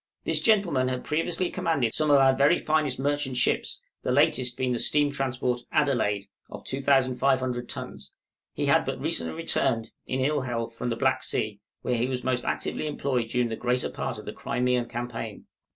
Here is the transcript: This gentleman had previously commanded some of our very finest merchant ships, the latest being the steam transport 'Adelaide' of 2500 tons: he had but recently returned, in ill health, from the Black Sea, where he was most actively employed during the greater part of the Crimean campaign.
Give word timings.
This 0.23 0.39
gentleman 0.39 0.87
had 0.87 1.03
previously 1.03 1.51
commanded 1.51 1.93
some 1.93 2.09
of 2.09 2.17
our 2.17 2.35
very 2.35 2.57
finest 2.57 2.97
merchant 2.97 3.37
ships, 3.37 3.79
the 4.01 4.11
latest 4.11 4.57
being 4.57 4.71
the 4.71 4.79
steam 4.79 5.11
transport 5.11 5.61
'Adelaide' 5.71 6.25
of 6.49 6.63
2500 6.63 7.69
tons: 7.69 8.11
he 8.51 8.65
had 8.65 8.83
but 8.83 8.99
recently 8.99 9.33
returned, 9.35 9.91
in 10.07 10.19
ill 10.21 10.41
health, 10.41 10.75
from 10.75 10.89
the 10.89 10.95
Black 10.95 11.21
Sea, 11.21 11.59
where 11.83 11.97
he 11.97 12.07
was 12.07 12.23
most 12.23 12.43
actively 12.45 12.87
employed 12.87 13.27
during 13.27 13.49
the 13.49 13.55
greater 13.55 13.91
part 13.91 14.17
of 14.17 14.25
the 14.25 14.33
Crimean 14.33 14.85
campaign. 14.89 15.45